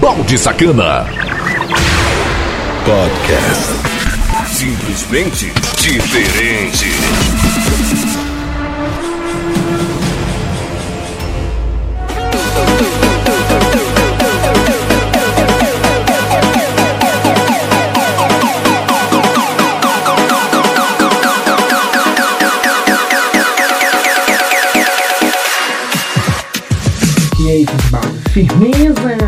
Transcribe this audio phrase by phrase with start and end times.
[0.00, 1.06] Balde Sacana.
[2.84, 3.72] Podcast.
[4.46, 6.86] Simplesmente diferente.
[27.40, 27.66] E aí?
[28.32, 29.25] Firmeza!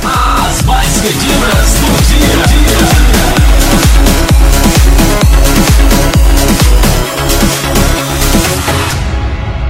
[0.03, 2.96] As mais pedidas do dia.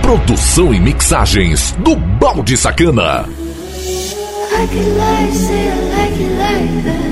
[0.06, 3.24] Produção e mixagens do Balde Sacana.
[3.28, 7.06] I could lie, say I like it like that.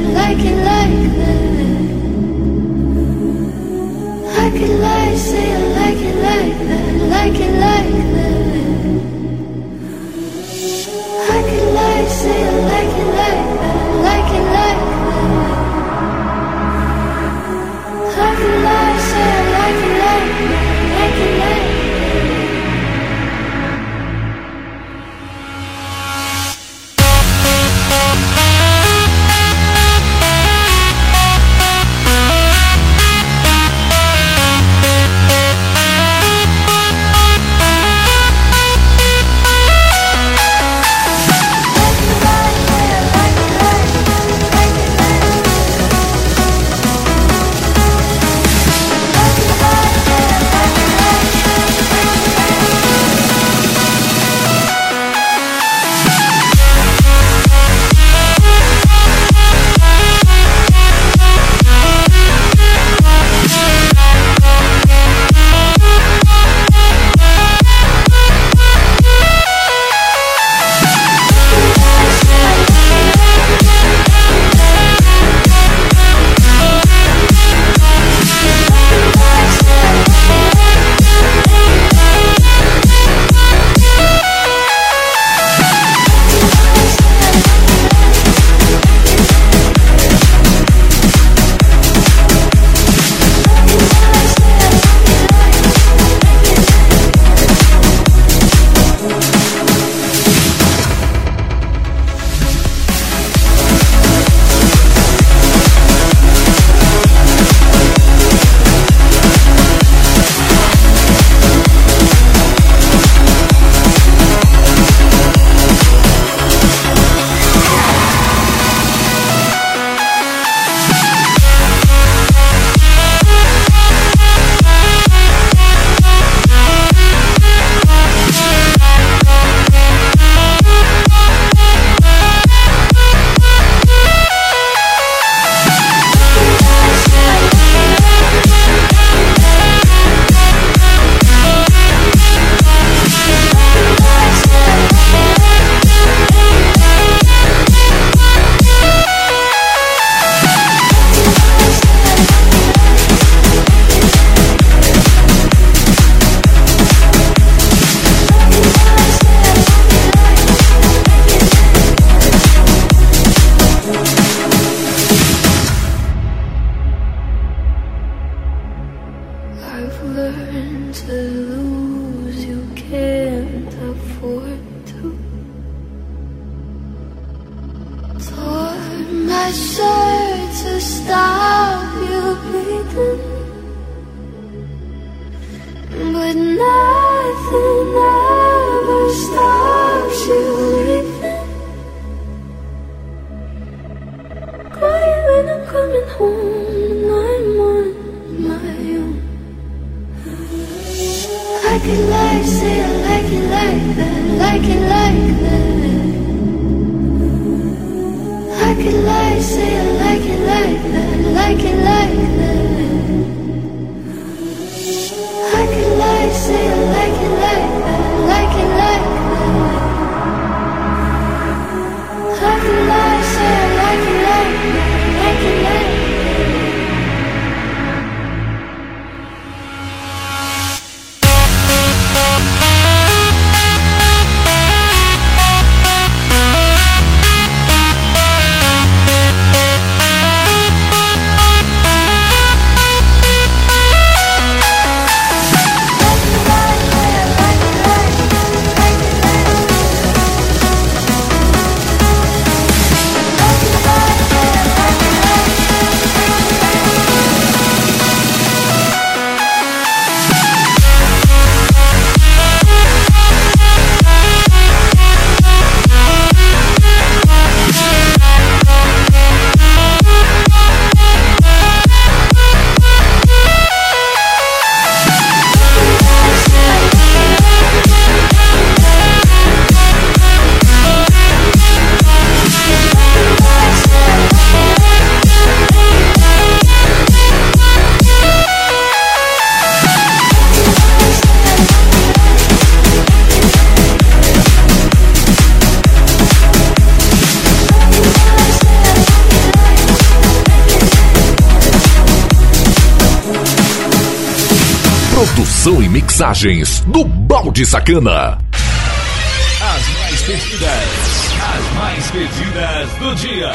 [305.35, 308.38] Produção e mixagens do Balde Sacana.
[308.52, 313.52] As mais pedidas, as mais pedidas do dia.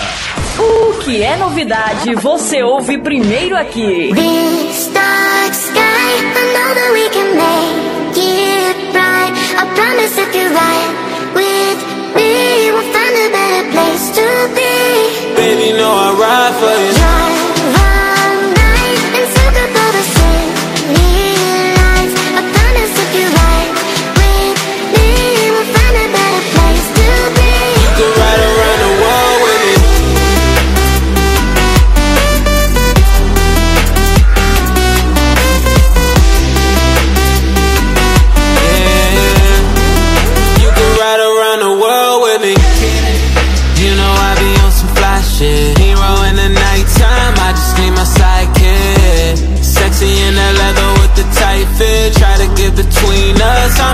[0.58, 4.12] O que é novidade, você ouve primeiro aqui.
[4.14, 9.34] This dark sky, I know that we can make it bright.
[9.58, 10.92] I promise if you're right
[11.34, 11.80] with
[12.14, 14.75] me, we'll find a better place to be.
[15.38, 16.99] Baby, no, I ride for you.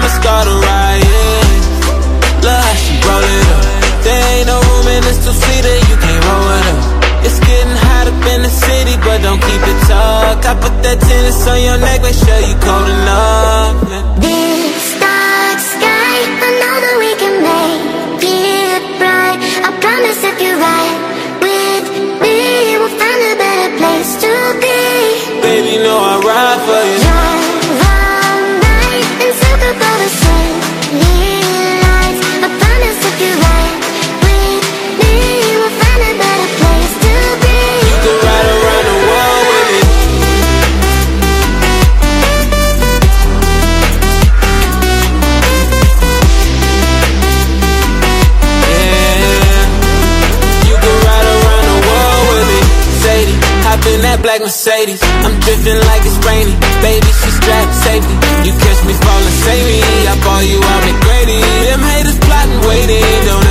[0.05, 1.49] I'ma start a riot.
[2.45, 3.65] Look how she roll it up.
[4.05, 8.05] There ain't no room in this two-seater, you can't roll it up It's getting hot
[8.05, 11.81] up in the city, but don't keep it tucked I put that tennis on your
[11.81, 13.81] neck, make sure you cold enough.
[25.41, 26.44] Baby, no, I'm right
[54.25, 55.01] black Mercedes.
[55.21, 56.57] I'm drifting like it's rainy.
[56.81, 58.15] Baby, she strapped safety.
[58.41, 59.77] You catch me falling, save me.
[60.09, 61.37] I bought you out McGrady.
[61.69, 63.05] Them haters plotting, waiting.
[63.29, 63.44] Don't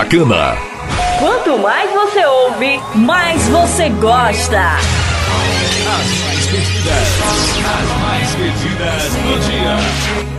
[0.00, 0.56] Sacana.
[1.18, 4.58] Quanto mais você ouve, mais você gosta.
[4.58, 4.86] As
[6.24, 7.20] mais pedidas,
[7.68, 10.29] as mais pedidas do dia.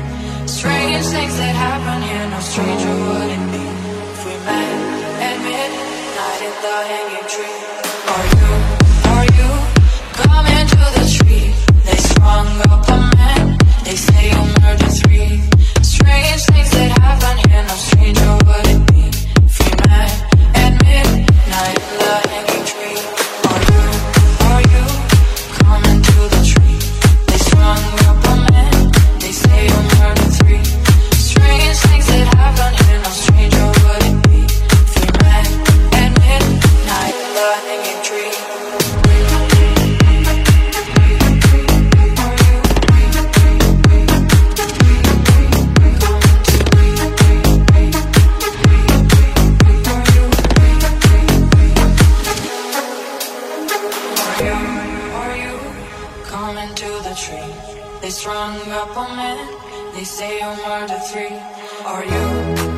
[60.87, 61.37] down to three.
[61.85, 62.25] Are you,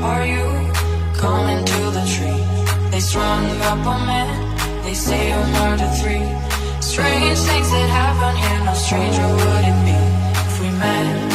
[0.03, 0.73] are you
[1.13, 2.43] coming to the tree?
[2.91, 6.25] They strung up a man, they say you're murder three.
[6.81, 9.97] Strange things that happen here, no stranger would it be
[10.47, 11.32] if we met.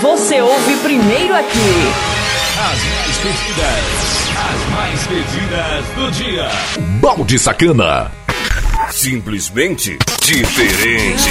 [0.00, 1.58] você ouve primeiro aqui.
[2.58, 3.86] As mais pedidas,
[4.36, 6.48] as mais pedidas do dia.
[7.00, 8.10] Balde Sacana.
[8.90, 11.30] Simplesmente diferente.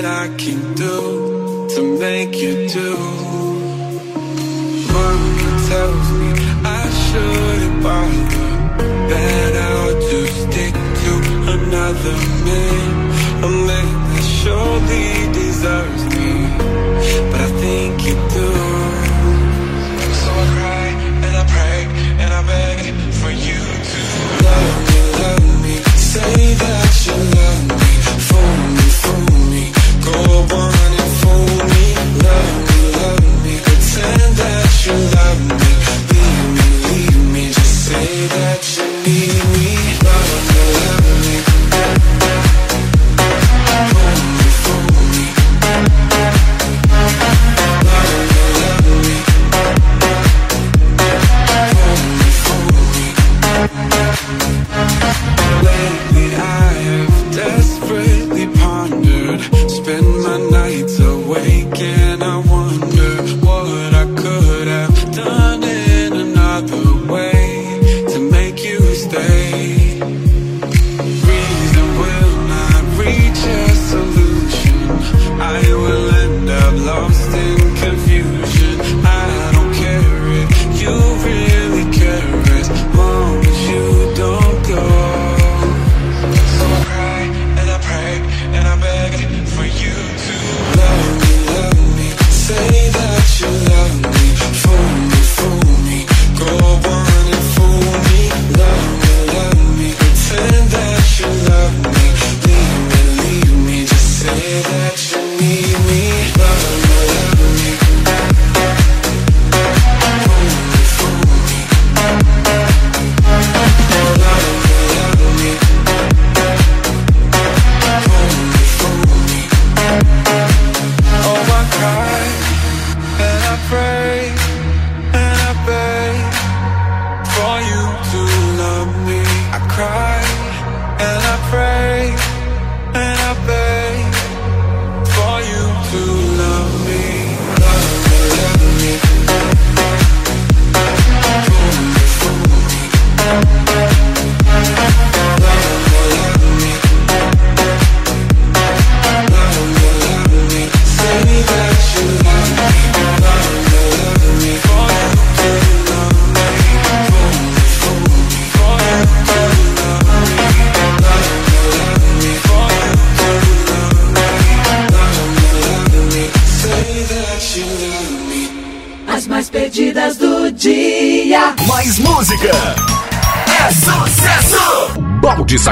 [0.00, 2.90] that I can do to make you do.
[4.92, 6.30] Mama tells me
[6.80, 8.50] I shouldn't bother
[9.10, 11.12] That I'll just stick to
[11.56, 12.90] another man.
[13.42, 15.17] A man that surely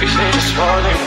[0.00, 1.03] These days are falling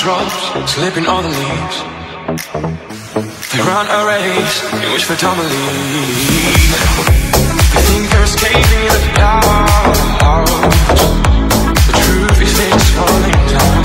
[0.00, 1.78] drops slipping on the leaves.
[3.52, 6.70] They run a race in which they don't believe.
[7.74, 9.96] They think they're escaping the doubt.
[11.86, 13.82] The truth is things falling down.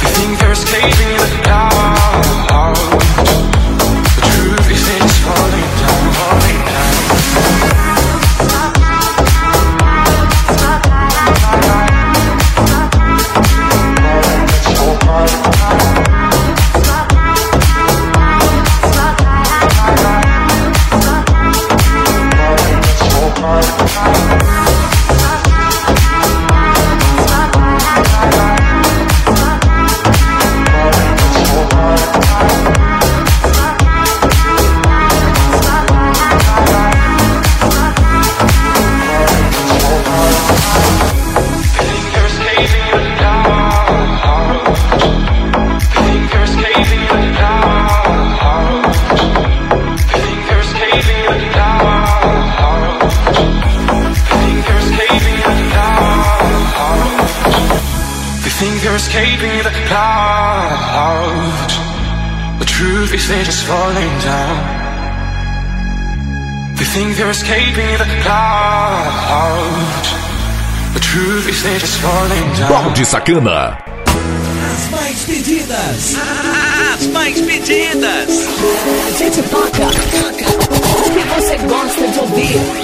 [0.00, 3.03] They think they're escaping the doubt.
[72.68, 73.76] Balde Sacana.
[74.72, 76.16] As mais pedidas.
[76.94, 78.28] As mais pedidas.
[79.08, 82.83] A gente toca, o que você gosta de ouvir.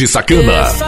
[0.00, 0.79] de Sacana.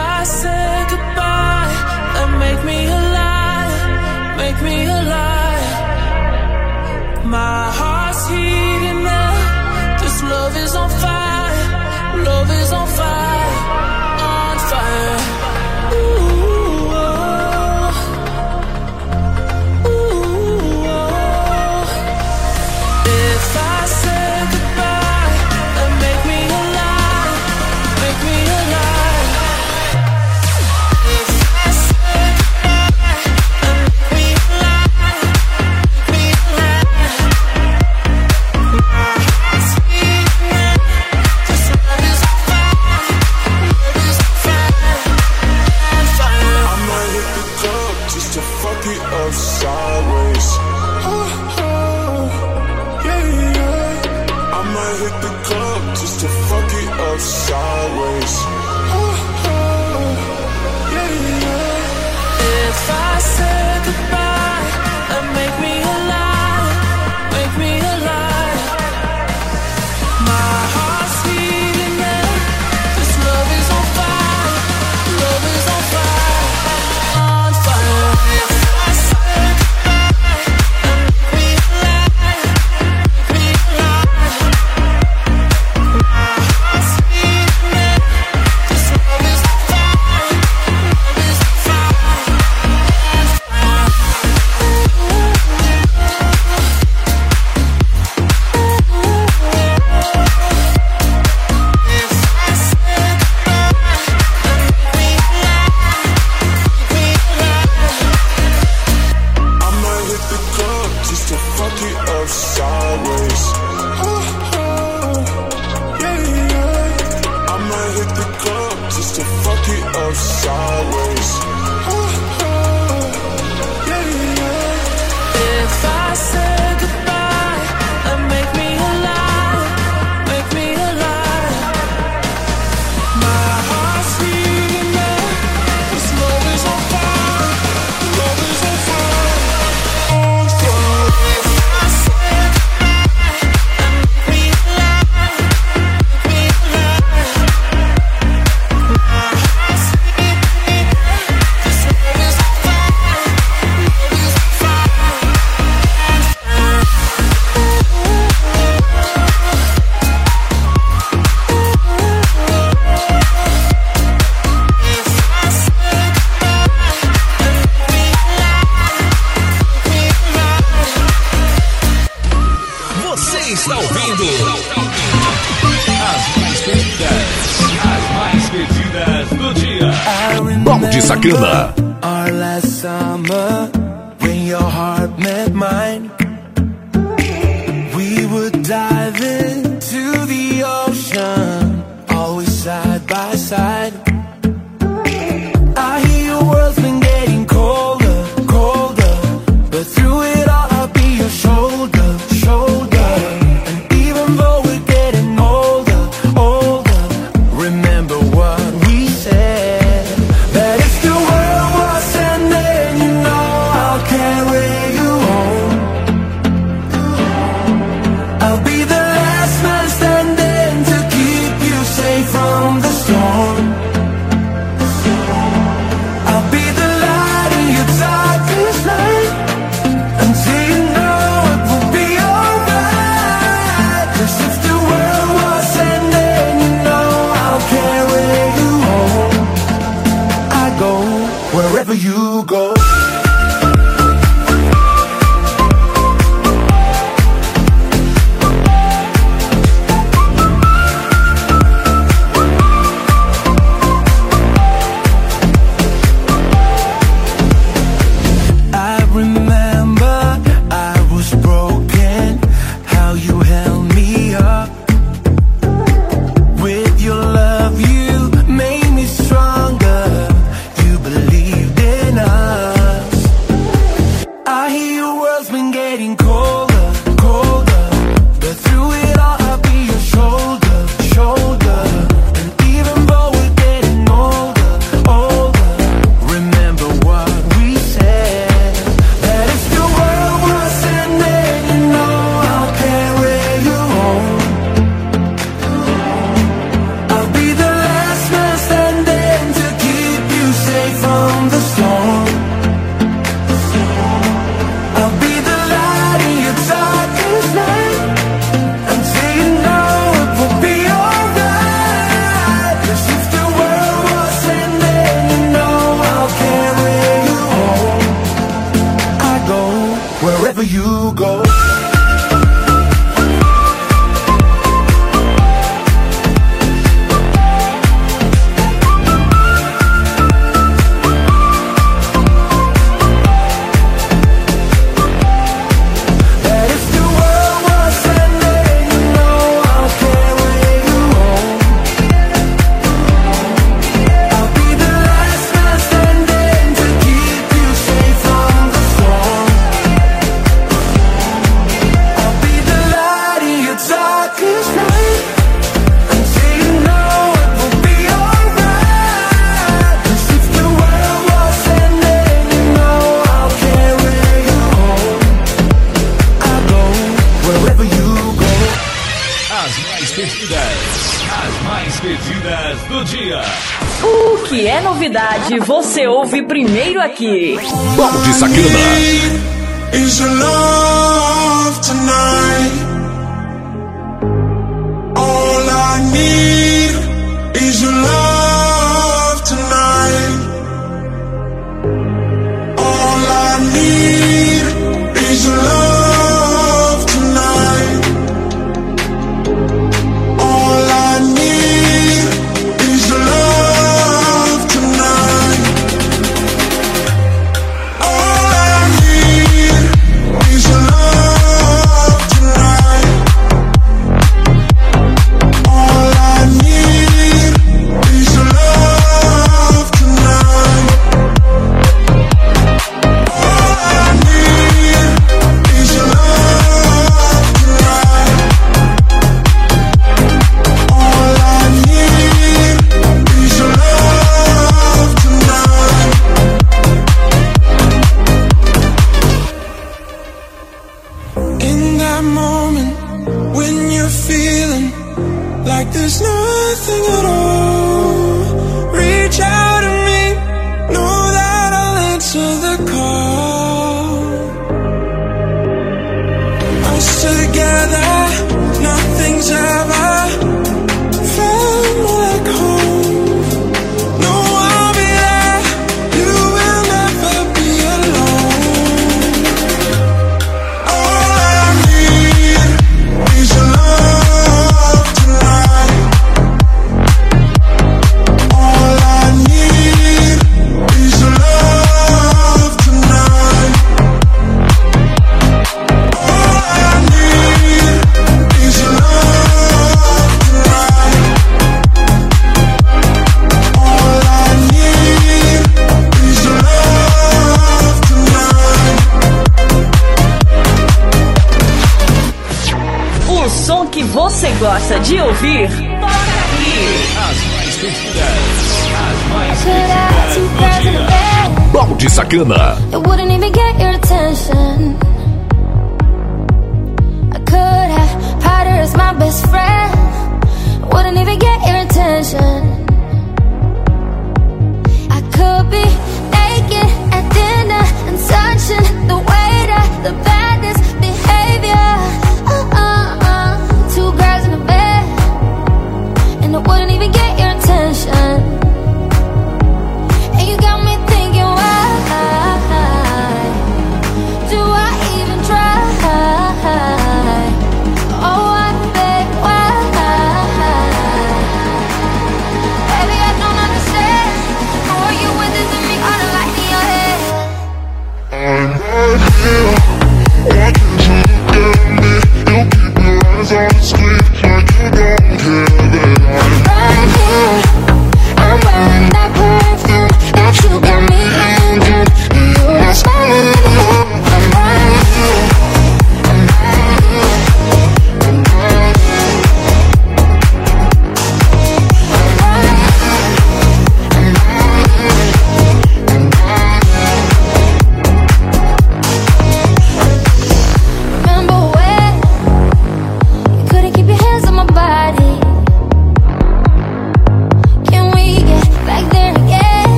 [377.03, 377.57] Aqui.
[377.95, 378.63] Balde Sacana.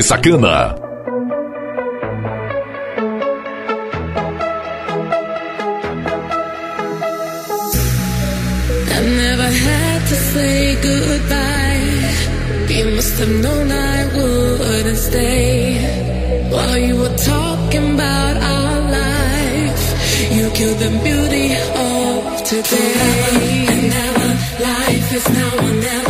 [0.00, 0.56] de Sacana.
[8.96, 11.88] I never had to say goodbye.
[12.76, 15.58] You must have known I wouldn't stay.
[16.52, 19.84] While you were talking about our life,
[20.36, 21.46] you killed the beauty
[21.88, 22.20] of
[22.52, 23.66] today.
[23.72, 24.16] And now
[24.68, 26.09] life is now or never.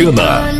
[0.00, 0.59] 着呢。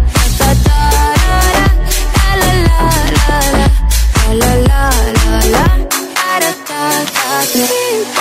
[7.61, 8.20] da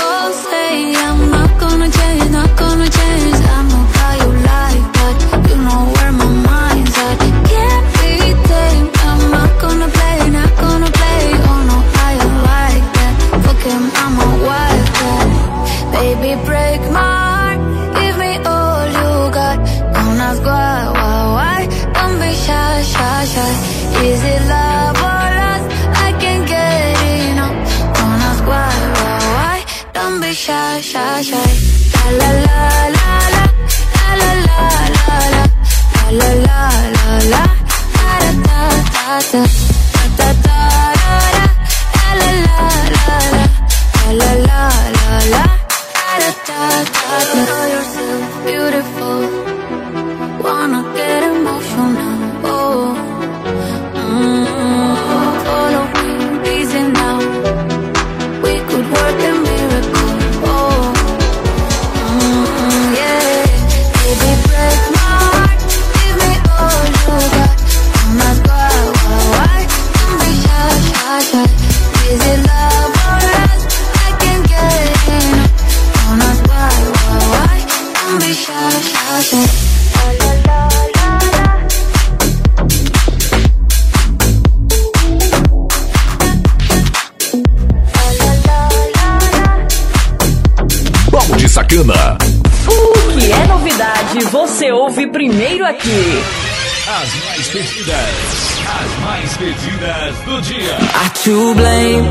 [97.52, 100.76] pedidas, as mais pedidas do dia.
[100.94, 102.06] I to blame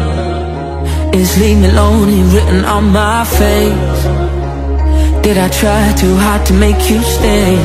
[1.14, 4.04] is leave me lonely written on my face.
[5.24, 7.58] Did I try too hard to make you stay?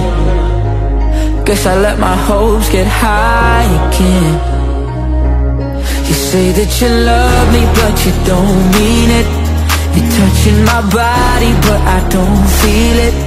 [1.44, 4.34] Guess I let my hopes get high again.
[6.06, 9.26] You say that you love me, but you don't mean it.
[9.94, 13.23] You're touching my body, but I don't feel it.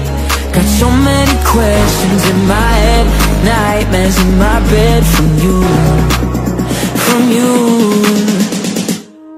[0.77, 3.05] So many questions in my head,
[3.43, 5.57] nightmares in my bed from you,
[7.05, 7.53] from you.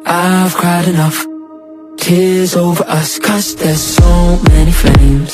[0.06, 1.26] I've cried enough,
[1.96, 5.34] tears over us, cause there's so many flames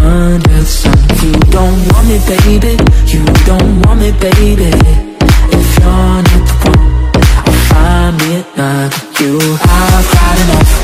[0.00, 0.96] under the sun.
[1.22, 2.74] You don't want me, baby,
[3.12, 4.72] you don't want me, baby.
[5.58, 6.84] If you're not the one,
[7.44, 9.38] I'll find me another you.
[9.60, 10.83] I've cried enough,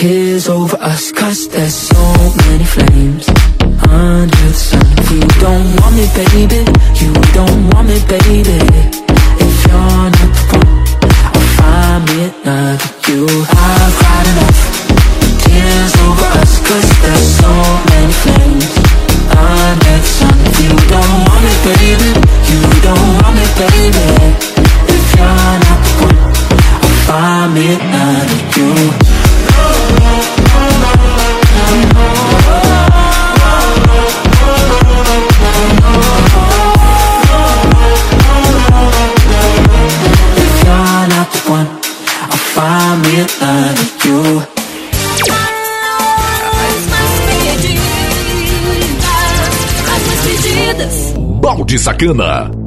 [0.00, 2.14] tears over us, cause there's so
[2.48, 3.28] many flames
[3.86, 4.88] under the sun.
[5.12, 6.60] You don't want me, baby,
[7.00, 9.09] you don't want me, baby.
[51.70, 52.59] de Sacana.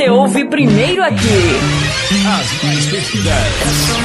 [0.00, 1.60] você ouve primeiro aqui.
[2.26, 3.34] As mais pedidas,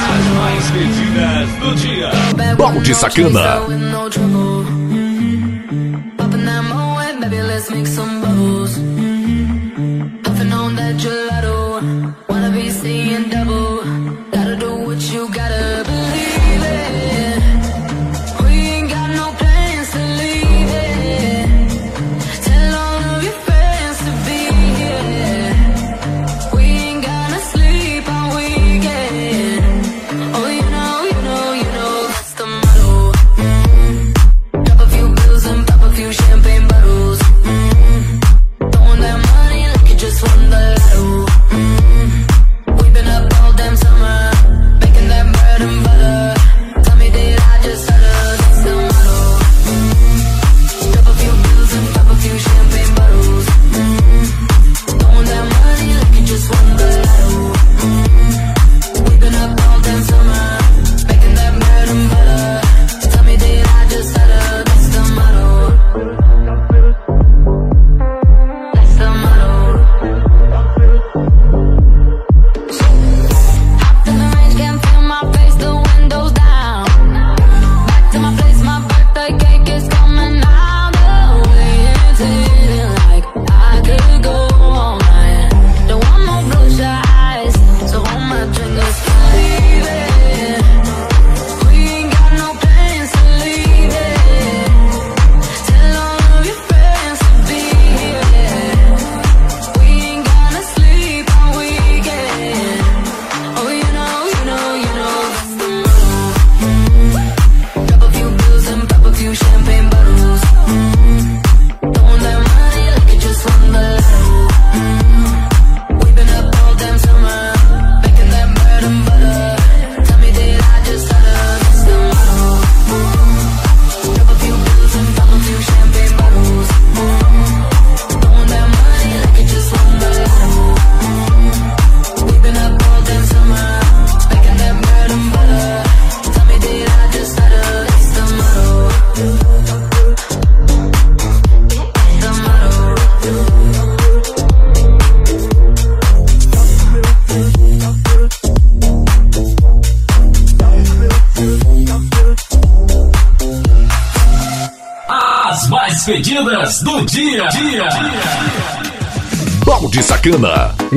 [0.04, 2.10] as mais pedidas do dia.
[2.56, 3.62] Balde Sacana.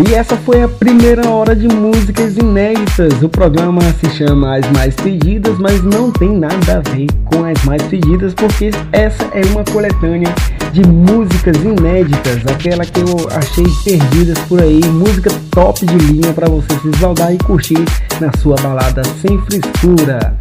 [0.08, 3.22] E essa foi a primeira hora de músicas inéditas.
[3.22, 7.62] O programa se chama As Mais Pedidas, mas não tem nada a ver com as
[7.66, 10.34] mais pedidas, porque essa é uma coletânea
[10.72, 16.48] de músicas inéditas, aquela que eu achei perdidas por aí, música top de linha para
[16.48, 17.84] você se esbaldar e curtir
[18.22, 20.38] na sua balada sem frescura.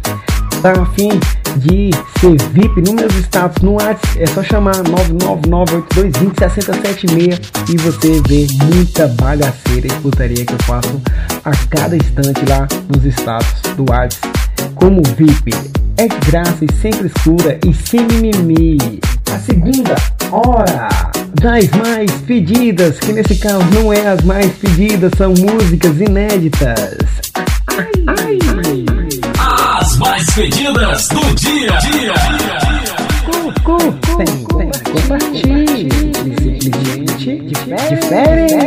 [0.61, 1.09] Tá afim
[1.57, 1.89] de
[2.19, 4.21] ser VIP nos meus status no WhatsApp?
[4.21, 7.39] É só chamar 99982206076
[7.69, 11.01] e você vê muita bagaceira e putaria que eu faço
[11.45, 14.27] a cada instante lá nos status do WhatsApp.
[14.75, 15.53] Como VIP,
[15.97, 18.77] é de graça e sem frescura e sem mimimi.
[19.33, 19.95] A segunda
[20.31, 20.87] hora
[21.41, 26.97] das mais pedidas, que nesse caso não é as mais pedidas, são músicas inéditas.
[27.67, 28.88] Ai, ai, As
[30.19, 31.77] mais pedidas do dia.
[31.77, 32.13] dia.
[33.63, 35.89] Curtem, compartilhe,
[36.59, 38.59] simplesmente diferente.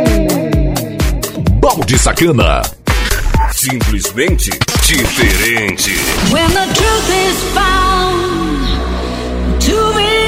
[1.59, 2.61] Balde Sacana.
[3.51, 4.49] Simplesmente
[4.81, 5.91] diferente.
[6.31, 8.67] When the truth is found
[9.59, 10.22] to be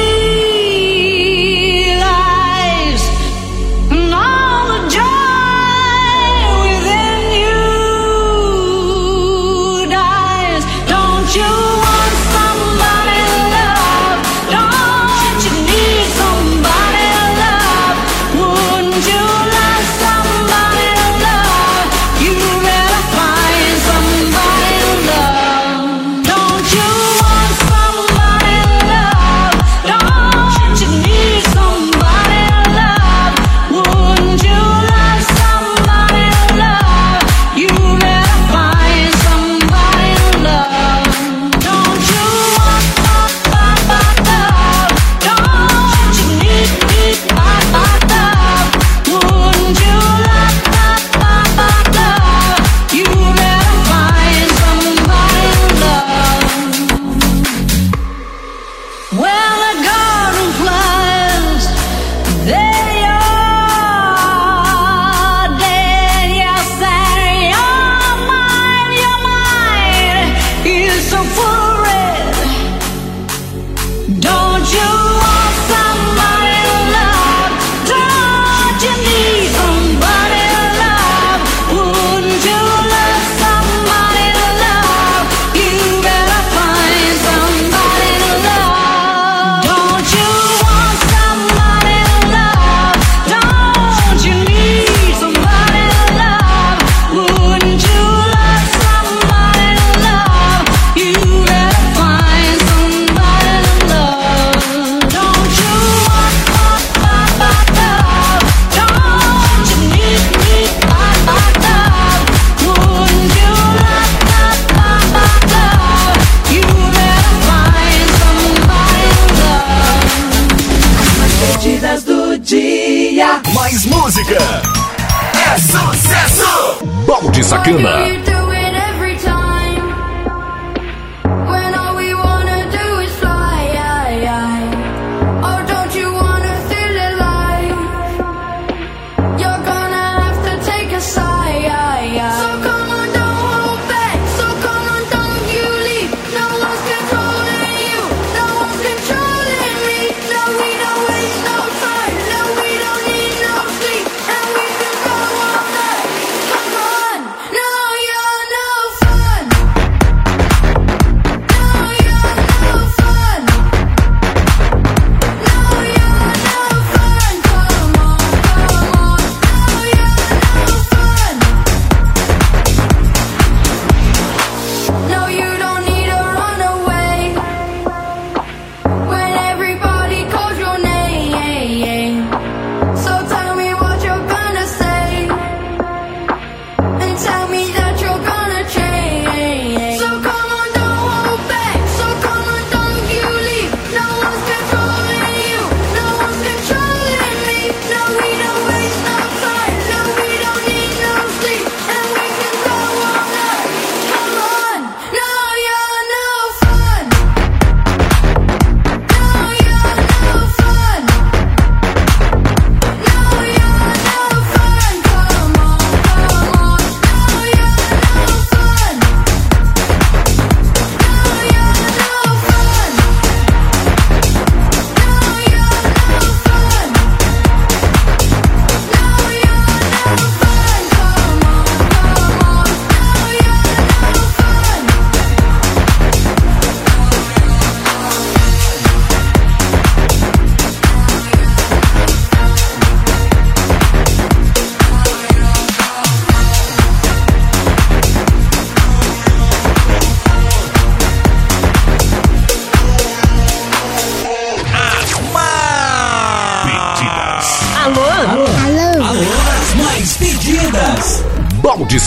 [127.55, 128.24] Sacana.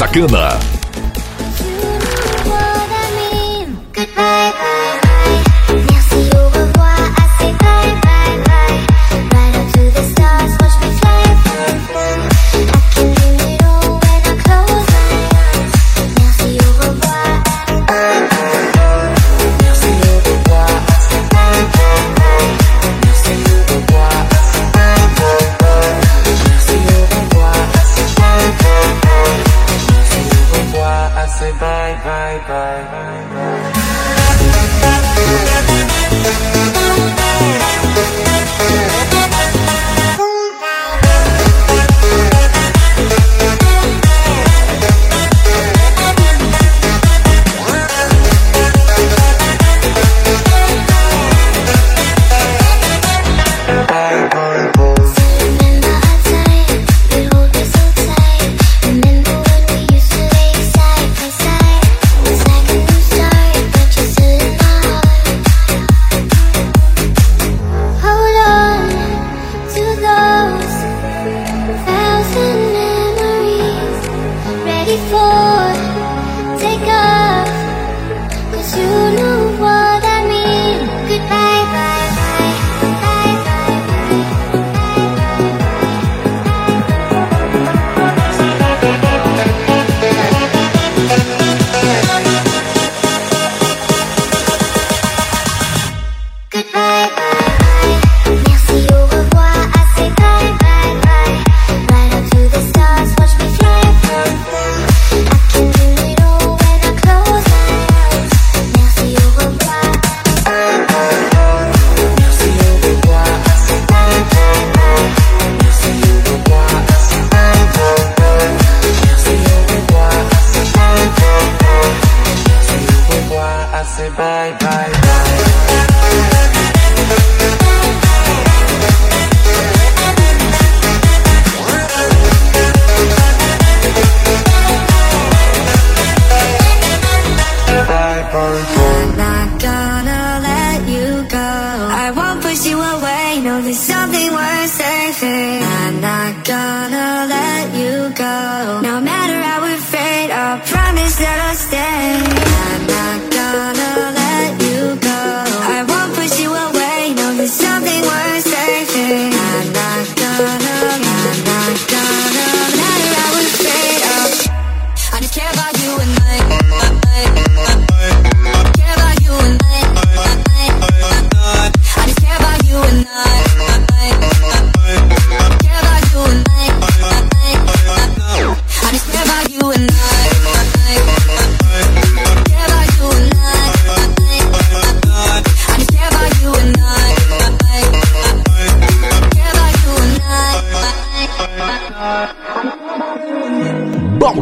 [0.09, 0.78] Bacana.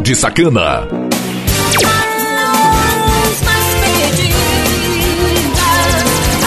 [0.07, 0.87] de Sacana.
[0.87, 1.83] As
[3.43, 4.37] mais pedidas,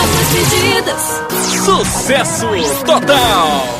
[0.00, 1.04] as mais pedidas.
[1.66, 2.46] Sucesso
[2.86, 3.79] total!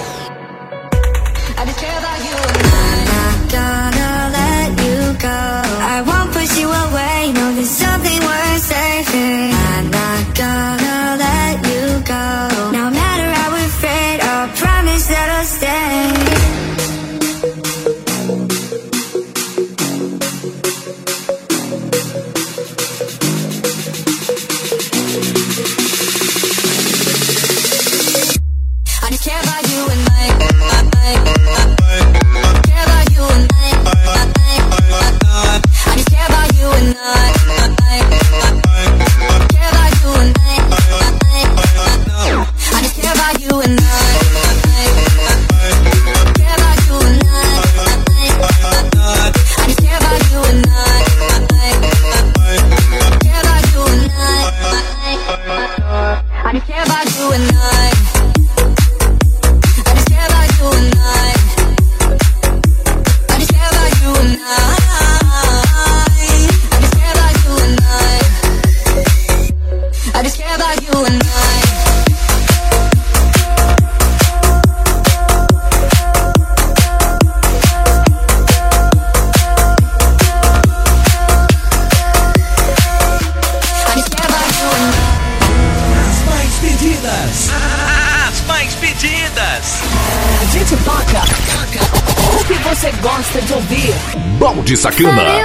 [95.03, 95.40] Balde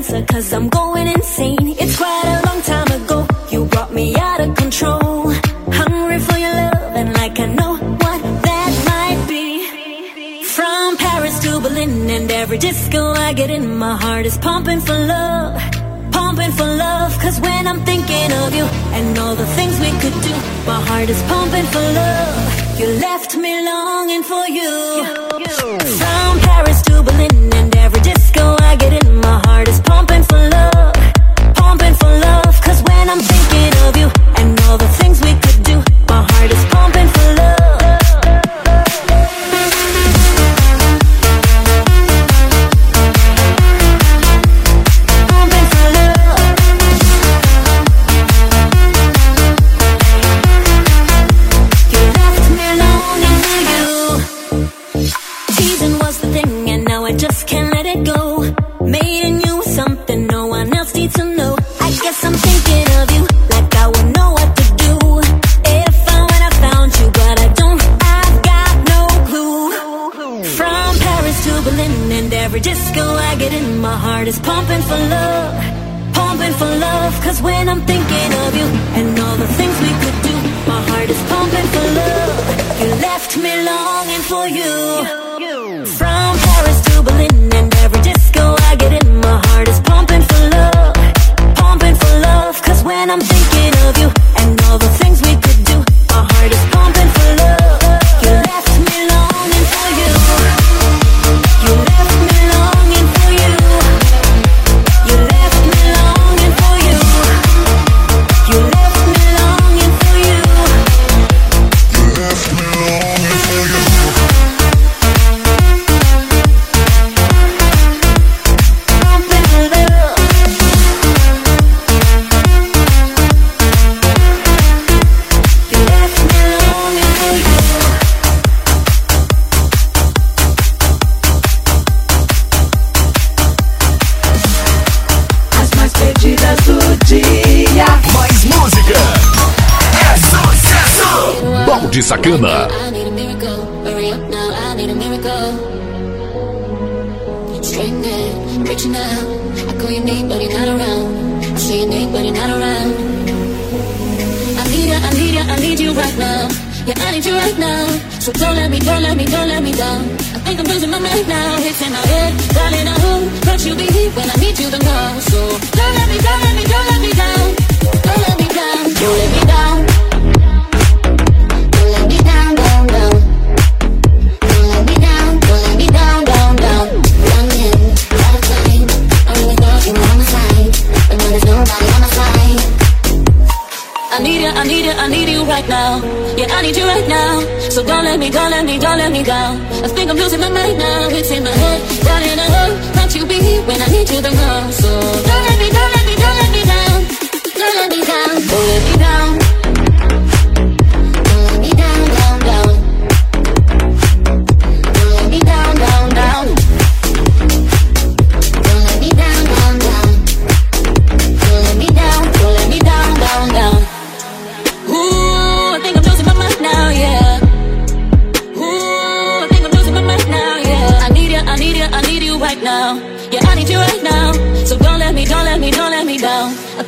[0.00, 1.68] answer cause I'm going insane.
[1.82, 3.18] It's quite a long time ago.
[3.52, 5.30] You brought me out of control.
[5.80, 7.72] Hungry for your love and like I know
[8.02, 9.46] what that might be.
[10.56, 14.98] From Paris to Berlin and every disco I get in My heart is pumping for
[15.14, 15.54] love.
[16.18, 18.66] Pumping for love cause when I'm thinking of you
[18.96, 20.34] And all the things we could do
[20.72, 22.80] My heart is pumping for love.
[22.80, 24.72] You left me longing for you.
[26.00, 26.29] From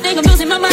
[0.03, 0.72] think I'm losing my mind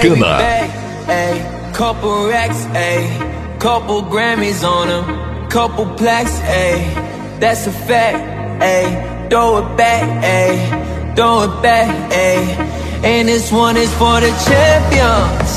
[0.00, 0.22] Baby,
[1.12, 8.16] ayy, couple racks, ayy, couple Grammys on them, couple plaques, ayy, that's a fact,
[8.62, 14.30] ayy, throw it back, ayy, throw it back, ayy, and this one is for the
[14.48, 15.52] champions.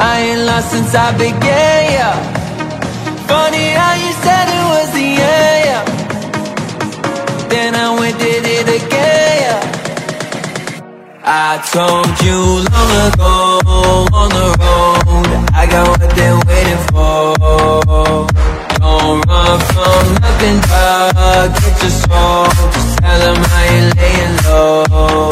[0.00, 2.16] I ain't lost since I began, yeah.
[3.28, 5.84] Funny how you said it was the end, yeah.
[7.50, 9.79] Then I went did it again, yeah.
[11.32, 13.62] I told you long ago
[14.18, 17.38] on the road I got what they're waiting for.
[18.82, 22.50] Don't run from nothing, dog Get your soul.
[22.74, 25.30] Just tell them I ain't laying low.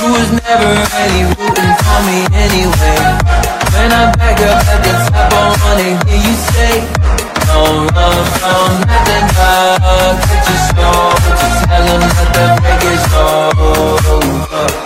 [0.00, 2.96] You was never really rooting for me anyway.
[3.76, 6.74] When I'm back up at the top I wanna hear you say
[7.44, 11.12] Don't run from nothing, dog Get your soul.
[11.36, 14.85] Just tell them that the break is over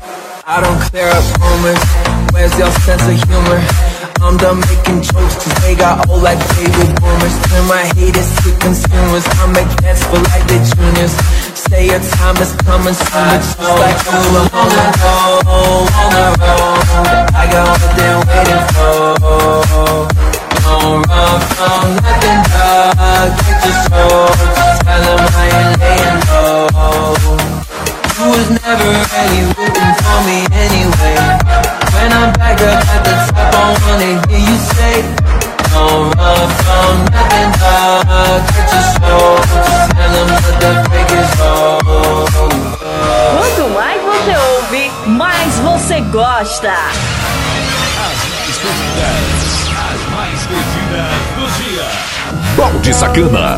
[0.51, 1.79] I don't clear up rumors.
[2.35, 3.63] Where's your sense of humor?
[4.19, 8.51] I'm done making jokes cause they got old like favorite boomers Turn my haters to
[8.59, 9.23] consumers.
[9.39, 11.15] I make dance for like the juniors.
[11.55, 16.09] Say your time is coming soon But just like you were on the road, on
[16.19, 19.15] the road I got what they're waiting for.
[20.67, 24.27] Don't run from nothing, dog Get your soul.
[24.35, 27.60] Just tell them I ain't laying low
[28.29, 31.17] was never really rooting for me anyway
[31.95, 34.95] When I'm back up at the top I wanna hear you say
[35.73, 41.31] Don't run from nothing, dog Get your soul Just tell them that the break is
[41.41, 42.11] over
[43.37, 46.71] Quanto mais você ouve, mais você gosta.
[46.71, 46.97] As
[48.29, 49.41] mais pedidas,
[49.77, 51.87] as mais pedidas do dia.
[52.55, 53.57] Balde Sacana.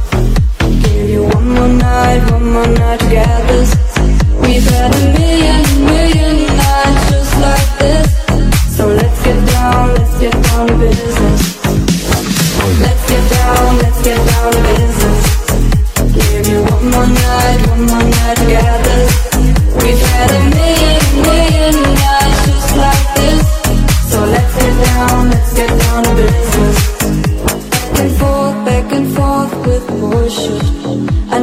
[1.11, 3.75] You one more night, one more night to get this.
[4.43, 8.07] We've had a million, million nights just like this.
[8.77, 11.41] So let's get down, let's get down to business.
[12.79, 15.23] Let's get down, let's get down to business.
[16.15, 19.11] Give you one more night, one more night to get this.
[19.83, 23.43] We've had a million, million nights just like this.
[24.11, 26.77] So let's get down, let's get down to business.
[27.91, 30.80] Back and forth, back and forth with bullshit.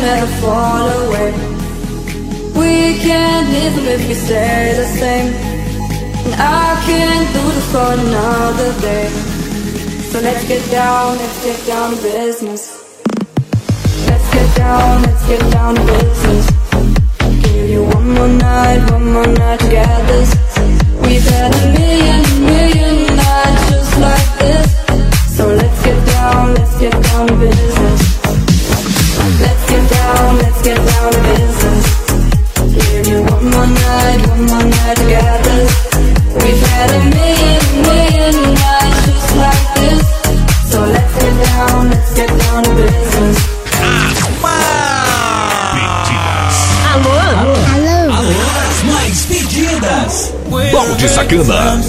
[0.00, 1.32] Never fall away.
[2.60, 5.32] We can't live if we stay the same.
[6.24, 9.08] And I can't do this for another day.
[10.10, 12.62] So let's get down, let's get down to business.
[14.08, 16.46] Let's get down, let's get down to business.
[16.70, 17.30] Give you one more night, one more night to get this.
[17.30, 17.30] We've had a million, million nights just like this.
[17.30, 17.58] So let's get down, let's get down to business.
[17.58, 17.60] Let's get down, let's get down to business.
[17.60, 20.30] Give you one more night, one more night to get this.
[21.02, 25.36] We've had a million, million nights just like this.
[25.36, 27.79] So let's get down, let's get down to business.
[46.92, 47.10] Alô?
[47.38, 48.14] Alô?
[48.14, 48.34] Alô,
[48.68, 50.32] as mais pedidas.
[50.72, 51.80] Balde Sacana.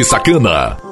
[0.00, 0.89] de Sacana.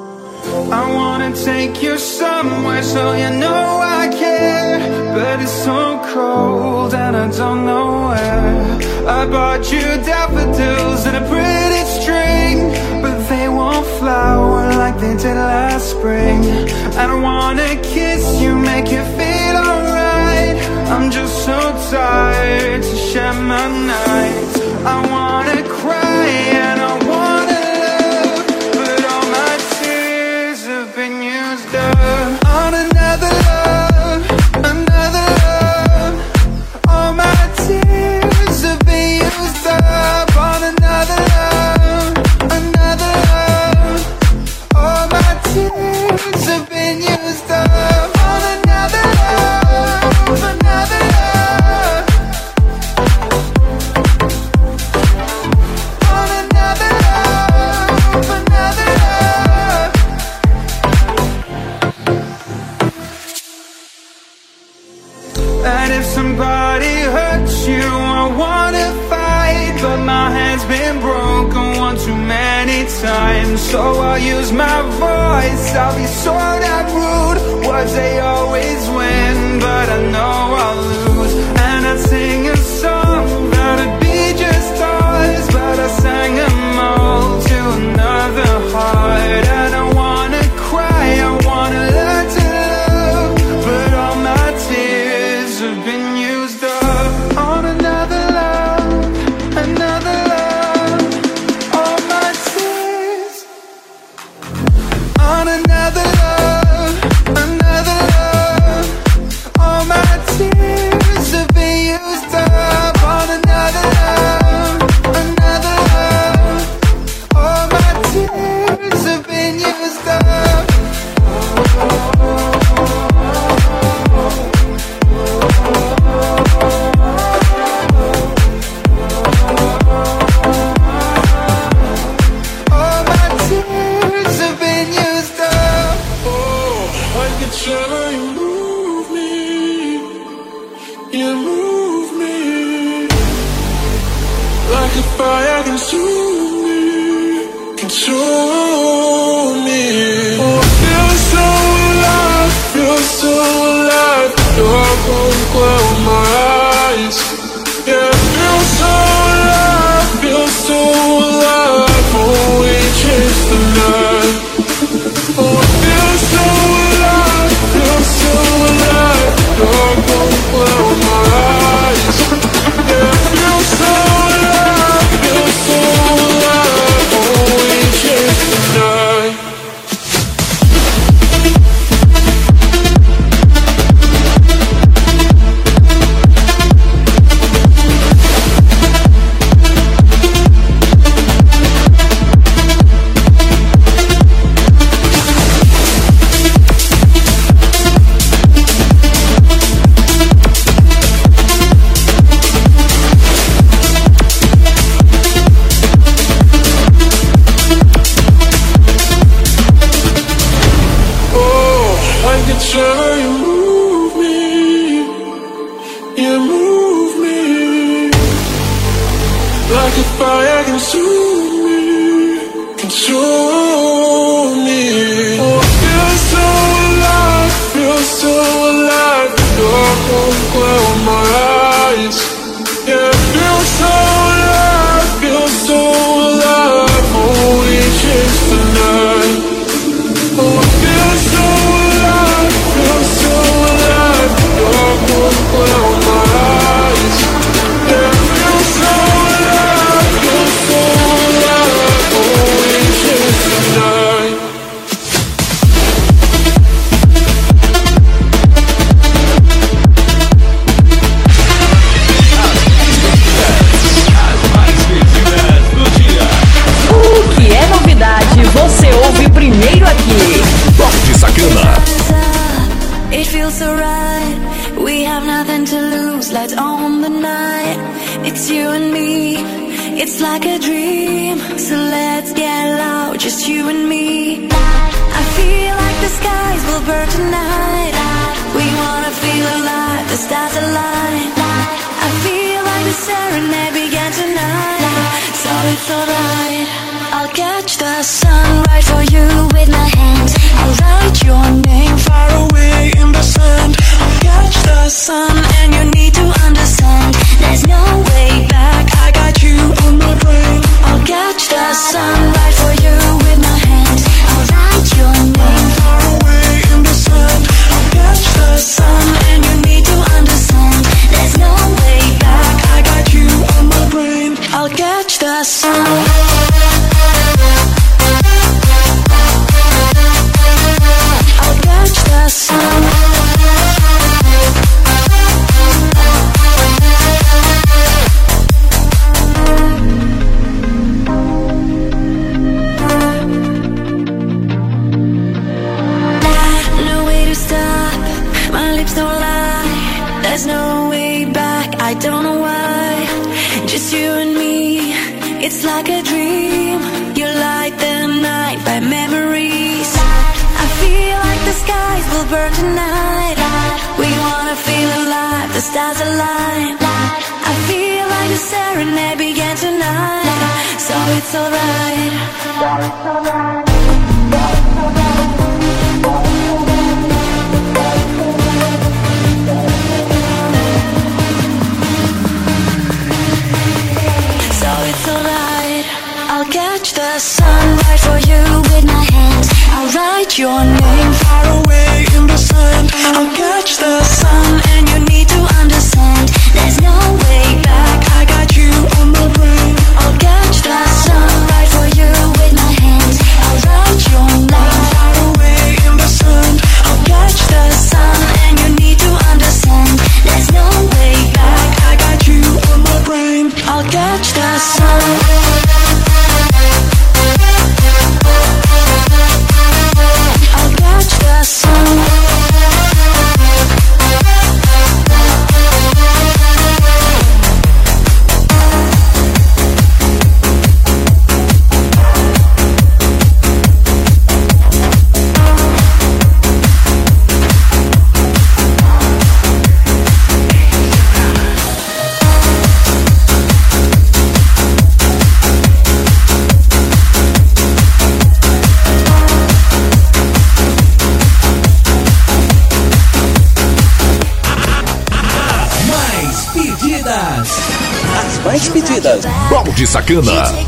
[460.09, 460.68] 哥们。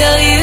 [0.00, 0.39] tell you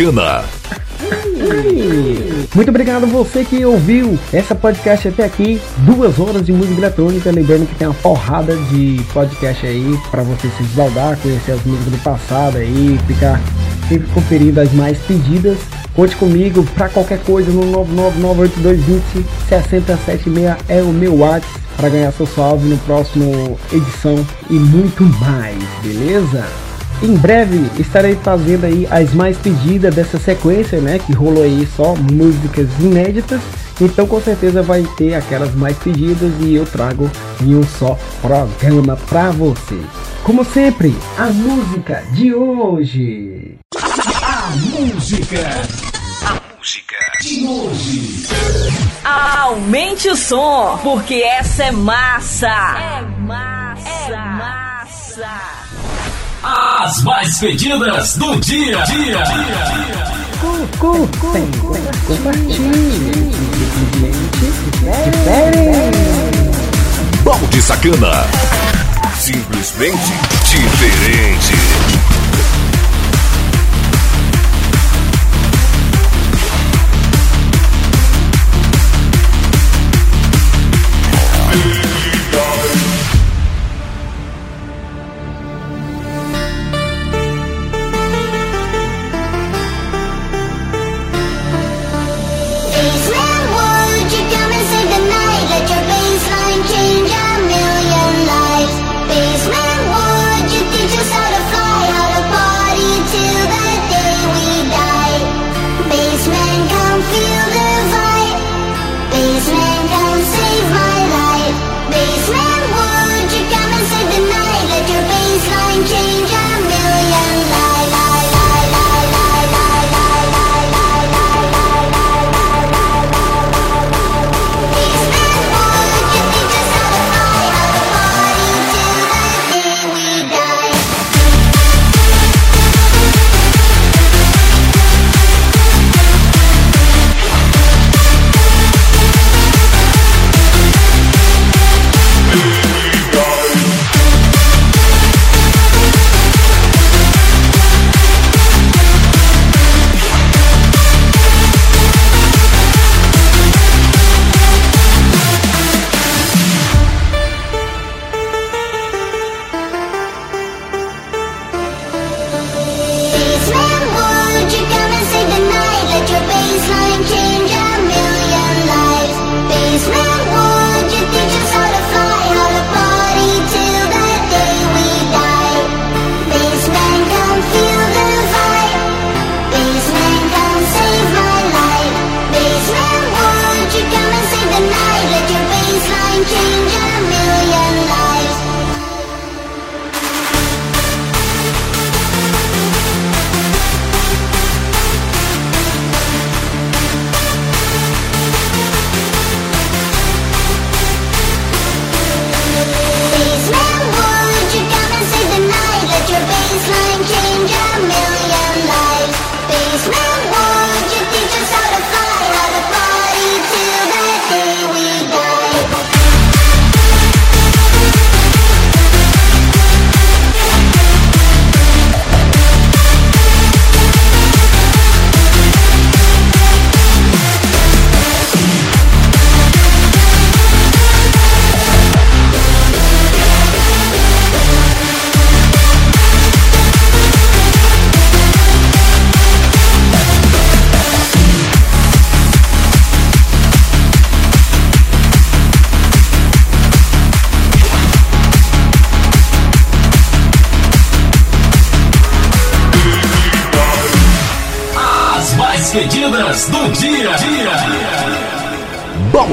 [0.00, 0.44] Balde Sacana.
[2.54, 7.30] Muito obrigado a você que ouviu essa podcast até aqui, duas horas de música eletrônica.
[7.30, 11.92] Lembrando que tem uma porrada de podcast aí para você se esbaldar, conhecer as músicas
[11.92, 13.38] do passado aí, ficar
[13.88, 15.58] sempre conferindo as mais pedidas.
[15.94, 17.60] Conte comigo para qualquer coisa no
[19.60, 25.62] 99982206076 é o meu WhatsApp para ganhar seu salve no próximo edição e muito mais,
[25.82, 26.69] beleza?
[27.02, 30.98] Em breve estarei fazendo aí as mais pedidas dessa sequência, né?
[30.98, 33.40] Que rolou aí só músicas inéditas.
[33.80, 37.10] Então com certeza vai ter aquelas mais pedidas e eu trago
[37.40, 39.80] em um só programa pra você.
[40.22, 43.56] Como sempre, a música de hoje.
[44.22, 45.38] A música.
[46.26, 48.26] A música de hoje.
[49.02, 52.46] Aumente o som, porque essa é massa.
[52.46, 54.12] É massa.
[54.12, 55.59] É massa.
[56.42, 58.82] As mais pedidas do dia.
[58.84, 59.22] dia.
[60.78, 61.46] Curtem,
[62.06, 63.30] compartilhe,
[64.40, 65.20] diferem.
[67.22, 68.24] Balde Sacana.
[69.18, 70.12] Simplesmente
[70.44, 71.59] diferente.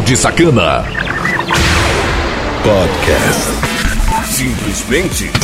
[0.07, 0.85] Balde Sacana.
[2.63, 3.51] Podcast.
[4.23, 5.36] Simplesmente.